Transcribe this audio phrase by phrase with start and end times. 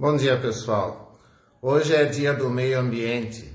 [0.00, 1.14] Bom dia, pessoal.
[1.60, 3.54] Hoje é dia do meio ambiente,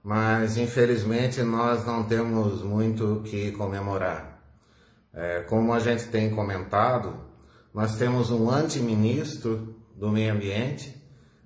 [0.00, 4.40] mas infelizmente nós não temos muito o que comemorar.
[5.12, 7.16] É, como a gente tem comentado,
[7.74, 10.94] nós temos um antiministro do meio ambiente,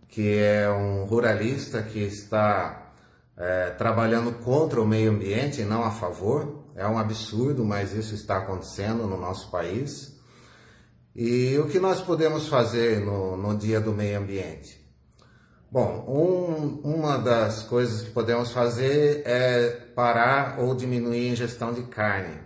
[0.06, 2.92] que é um ruralista que está
[3.38, 6.62] é, trabalhando contra o meio ambiente e não a favor.
[6.74, 10.15] É um absurdo, mas isso está acontecendo no nosso país.
[11.18, 14.86] E o que nós podemos fazer no, no dia do meio ambiente?
[15.72, 21.84] Bom, um, uma das coisas que podemos fazer é parar ou diminuir a ingestão de
[21.84, 22.38] carne,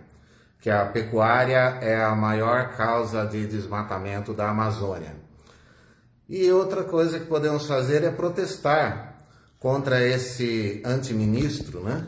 [0.61, 5.17] que a pecuária é a maior causa de desmatamento da Amazônia.
[6.29, 9.17] E outra coisa que podemos fazer é protestar
[9.59, 12.07] contra esse antiministro, né,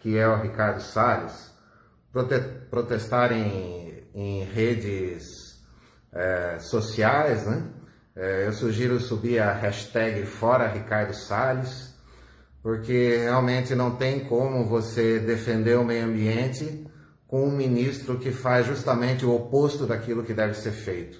[0.00, 1.50] que é o Ricardo Salles,
[2.12, 5.41] Prote protestar em, em redes
[6.12, 7.62] é, sociais, né?
[8.14, 11.94] É, eu sugiro subir a hashtag Fora Ricardo Salles,
[12.62, 16.86] porque realmente não tem como você defender o meio ambiente
[17.26, 21.18] com um ministro que faz justamente o oposto daquilo que deve ser feito.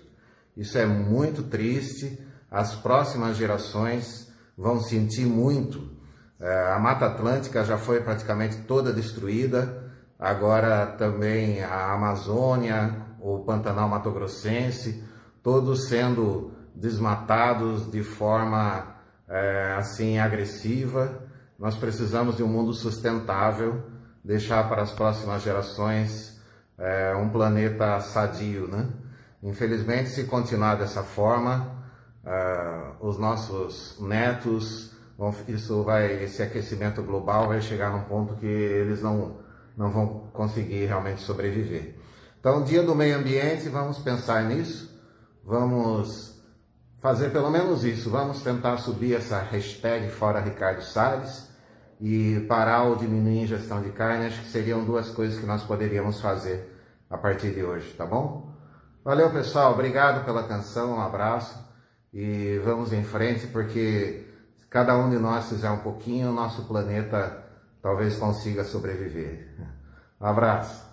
[0.55, 2.19] Isso é muito triste,
[2.51, 5.91] as próximas gerações vão sentir muito.
[6.39, 13.89] É, a Mata Atlântica já foi praticamente toda destruída, agora também a Amazônia, o Pantanal
[13.89, 15.03] Mato Grossense,
[15.43, 18.97] todos sendo desmatados de forma
[19.29, 21.23] é, assim agressiva.
[21.59, 23.85] Nós precisamos de um mundo sustentável,
[24.25, 26.41] deixar para as próximas gerações
[26.77, 28.89] é, um planeta sadio, né?
[29.41, 31.85] Infelizmente, se continuar dessa forma,
[32.25, 38.47] é, os nossos netos, vão, isso vai, esse aquecimento global vai chegar num ponto que
[38.47, 39.39] eles não,
[39.77, 42.03] não vão conseguir realmente sobreviver.
[42.43, 44.91] Então, dia do meio ambiente, vamos pensar nisso,
[45.45, 46.43] vamos
[47.01, 51.49] fazer pelo menos isso, vamos tentar subir essa hashtag fora Ricardo Salles
[52.01, 55.63] e parar ou diminuir a ingestão de carne, acho que seriam duas coisas que nós
[55.63, 56.69] poderíamos fazer
[57.09, 58.53] a partir de hoje, tá bom?
[59.05, 61.65] Valeu pessoal, obrigado pela canção, um abraço
[62.13, 64.27] e vamos em frente porque
[64.69, 67.41] cada um de nós fizer um pouquinho, o nosso planeta
[67.81, 69.49] talvez consiga sobreviver.
[70.21, 70.92] Um abraço.